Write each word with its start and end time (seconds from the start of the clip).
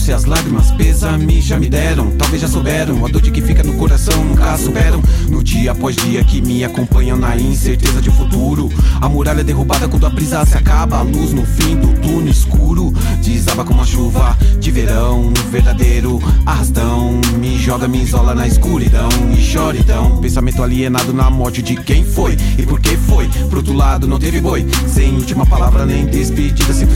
se 0.00 0.12
as 0.12 0.24
lágrimas 0.24 0.70
pesam-me 0.72 1.40
já 1.40 1.58
me 1.58 1.68
deram. 1.68 2.10
Talvez 2.12 2.42
já 2.42 2.48
souberam, 2.48 3.04
a 3.04 3.08
dor 3.08 3.20
de 3.20 3.30
que 3.30 3.42
fica 3.42 3.62
no 3.62 3.74
coração 3.74 4.24
nunca 4.24 4.56
superam. 4.56 5.02
No 5.28 5.42
dia 5.42 5.72
após 5.72 5.94
dia 5.96 6.24
que 6.24 6.40
me 6.40 6.64
acompanham 6.64 7.16
na 7.18 7.36
incerteza 7.36 8.00
de 8.00 8.08
um 8.08 8.12
futuro. 8.12 8.70
A 9.00 9.08
muralha 9.08 9.44
derrubada 9.44 9.88
quando 9.88 10.06
a 10.06 10.10
brisa 10.10 10.44
se 10.46 10.56
acaba. 10.56 10.98
A 10.98 11.02
luz 11.02 11.32
no 11.32 11.44
fim 11.44 11.76
do 11.76 11.88
túnel 12.00 12.32
escuro 12.32 12.92
desaba 13.22 13.64
como 13.64 13.82
a 13.82 13.84
chuva 13.84 14.36
de 14.58 14.70
verão. 14.70 15.26
Um 15.28 15.50
verdadeiro 15.50 16.20
arrastão 16.46 17.20
me 17.38 17.58
joga, 17.58 17.86
me 17.86 18.02
isola 18.02 18.34
na 18.34 18.46
escuridão 18.46 19.08
e 19.36 19.40
choridão. 19.42 20.18
Pensamento 20.18 20.62
alienado 20.62 21.12
na 21.12 21.28
morte 21.30 21.62
de 21.62 21.76
quem 21.76 22.04
foi 22.04 22.36
e 22.58 22.62
por 22.62 22.80
que 22.80 22.96
foi. 22.96 23.28
Pro 23.48 23.58
outro 23.58 23.74
lado 23.74 24.06
não 24.06 24.18
teve 24.18 24.40
boi, 24.40 24.66
sem 24.88 25.14
última 25.14 25.44
palavra 25.44 25.84
nem 25.84 26.06
despedida, 26.06 26.72
simplesmente 26.72 26.89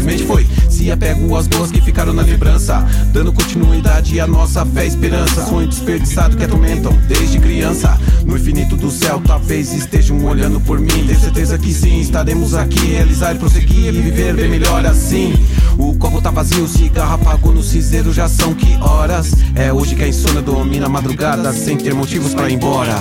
apego 0.91 1.37
às 1.37 1.47
boas 1.47 1.70
que 1.70 1.80
ficaram 1.80 2.12
na 2.12 2.23
lembrança, 2.23 2.87
dando 3.12 3.33
continuidade 3.33 4.19
à 4.20 4.27
nossa 4.27 4.65
fé 4.66 4.84
e 4.84 4.88
esperança. 4.88 5.47
Sonho 5.47 5.69
desperdiçado 5.69 6.37
que 6.37 6.45
atormentam 6.45 6.92
desde 7.09 7.38
criança. 7.38 7.98
No 8.25 8.37
infinito 8.37 8.77
do 8.77 8.91
céu, 8.91 9.20
talvez 9.25 9.73
estejam 9.73 10.25
olhando 10.25 10.61
por 10.61 10.80
mim. 10.80 11.06
Tenho 11.06 11.20
certeza 11.20 11.59
que 11.59 11.73
sim, 11.73 12.01
estaremos 12.01 12.55
aqui, 12.55 12.87
realizar 12.87 13.34
e 13.34 13.39
prosseguir 13.39 13.95
e 13.95 14.01
viver 14.01 14.34
bem 14.34 14.48
melhor 14.48 14.84
assim. 14.86 15.34
O 15.78 15.94
copo 15.97 16.20
tá 16.20 16.31
vazio, 16.31 16.64
o 16.64 16.69
cigarro 16.69 17.14
apagou 17.14 17.53
no 17.53 17.62
cinzeiro, 17.62 18.12
já 18.12 18.28
são 18.28 18.55
que 18.55 18.77
horas? 18.77 19.33
É 19.55 19.72
hoje 19.72 19.94
que 19.94 20.05
a 20.05 20.09
insônia 20.09 20.42
domina 20.42 20.87
a 20.87 20.89
madrugada, 20.89 21.53
sem 21.53 21.77
ter 21.77 21.94
motivos 21.94 22.34
pra 22.34 22.48
ir 22.48 22.55
embora. 22.55 22.94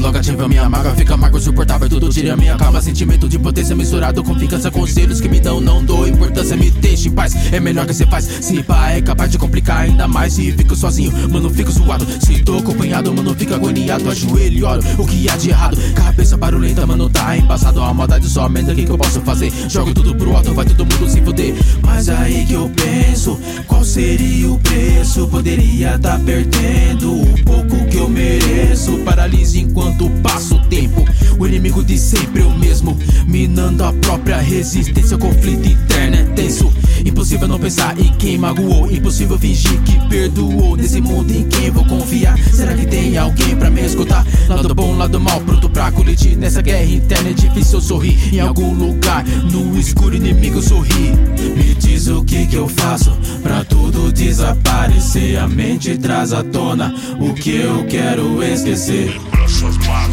Pensamento 0.00 0.06
negativo, 0.06 0.06
logo 0.06 0.18
ativa 0.18 0.48
minha 0.48 0.68
mágoa 0.68 0.94
Fica 0.94 1.14
amargo, 1.14 1.40
suportável, 1.40 1.88
tudo 1.88 2.08
tira 2.08 2.36
minha 2.36 2.56
calma. 2.56 2.80
Sentimento 2.80 3.28
de 3.28 3.38
potência 3.38 3.76
misturado 3.76 4.24
com 4.24 4.34
vingança 4.34 4.70
Conselhos 4.70 5.20
que 5.20 5.28
me 5.28 5.40
dão, 5.40 5.60
não 5.60 5.84
dou 5.84 6.08
importância. 6.08 6.56
Me 6.56 6.70
deixa 6.70 7.08
em 7.08 7.12
paz, 7.12 7.34
é 7.52 7.60
melhor 7.60 7.86
que 7.86 7.94
cê 7.94 8.06
faz. 8.06 8.24
Se 8.24 8.62
pá, 8.62 8.90
é 8.90 9.02
capaz 9.02 9.30
de 9.30 9.38
complicar 9.38 9.88
mais 10.10 10.34
Se 10.34 10.52
fico 10.52 10.76
sozinho, 10.76 11.12
mano, 11.30 11.48
fico 11.50 11.72
suado 11.72 12.06
Se 12.20 12.42
tô 12.42 12.58
acompanhado, 12.58 13.12
mano, 13.12 13.34
fico 13.34 13.54
agoniado. 13.54 14.10
Ajoelho 14.10 14.58
e 14.58 14.64
oro, 14.64 14.82
o 14.98 15.06
que 15.06 15.28
há 15.28 15.36
de 15.36 15.50
errado? 15.50 15.76
Cabeça 15.94 16.36
barulhenta, 16.36 16.86
mano, 16.86 17.08
tá 17.08 17.36
embaçado. 17.36 17.80
A 17.80 17.94
maldade 17.94 18.28
só 18.28 18.42
aumenta, 18.42 18.72
o 18.72 18.74
que, 18.74 18.84
que 18.84 18.90
eu 18.90 18.98
posso 18.98 19.20
fazer? 19.20 19.52
Jogo 19.68 19.94
tudo 19.94 20.14
pro 20.14 20.34
alto, 20.36 20.52
vai 20.54 20.64
todo 20.64 20.84
mundo 20.84 21.08
se 21.08 21.20
fuder. 21.20 21.54
Mas 21.82 22.08
aí 22.08 22.44
que 22.46 22.54
eu 22.54 22.70
penso 22.70 23.38
Qual 23.66 23.84
seria 23.84 24.50
o 24.50 24.58
preço? 24.58 25.28
Poderia 25.28 25.98
tá 25.98 26.18
perdendo 26.18 27.22
O 27.22 27.44
pouco 27.44 27.86
que 27.86 27.96
eu 27.96 28.08
mereço. 28.08 28.98
Paralise 28.98 29.60
enquanto 29.60 30.08
passa 30.22 30.54
o 30.54 30.60
tempo 30.66 31.04
inimigo 31.60 31.84
de 31.84 31.98
sempre 31.98 32.42
o 32.42 32.50
mesmo 32.58 32.96
Minando 33.26 33.84
a 33.84 33.92
própria 33.92 34.38
resistência 34.38 35.18
conflito 35.18 35.68
interno 35.68 36.16
é 36.16 36.22
tenso. 36.34 36.72
Impossível 37.04 37.46
não 37.46 37.58
pensar 37.58 37.98
em 38.00 38.12
quem 38.14 38.38
magoou 38.38 38.90
Impossível 38.90 39.38
fingir 39.38 39.78
que 39.82 40.08
perdoou. 40.08 40.74
Nesse 40.74 41.00
mundo 41.02 41.30
em 41.30 41.44
quem 41.44 41.70
vou 41.70 41.84
confiar 41.84 42.38
Será 42.38 42.74
que 42.74 42.86
tem 42.86 43.16
alguém 43.18 43.54
pra 43.56 43.70
me 43.70 43.82
escutar? 43.84 44.26
Lado 44.48 44.74
bom, 44.74 44.96
lado 44.96 45.20
mal, 45.20 45.40
pronto 45.42 45.68
pra 45.68 45.92
colidir. 45.92 46.36
Nessa 46.36 46.62
guerra 46.62 46.84
interna 46.84 47.30
é 47.30 47.32
difícil 47.32 47.78
eu 47.78 47.80
sorrir. 47.80 48.34
Em 48.34 48.40
algum 48.40 48.74
lugar, 48.74 49.24
no 49.24 49.78
escuro 49.78 50.16
inimigo 50.16 50.60
sorri. 50.60 51.12
Me 51.56 51.74
diz 51.74 52.08
o 52.08 52.24
que 52.24 52.46
que 52.46 52.56
eu 52.56 52.68
faço 52.68 53.12
Pra 53.42 53.64
tudo 53.64 54.10
desaparecer. 54.12 55.38
A 55.38 55.46
mente 55.46 55.96
traz 55.98 56.32
à 56.32 56.42
tona 56.42 56.92
O 57.20 57.34
que 57.34 57.56
eu 57.56 57.84
quero 57.86 58.42
esquecer. 58.42 59.20
Maluquem, 59.86 60.09